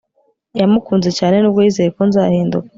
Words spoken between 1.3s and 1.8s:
nubwo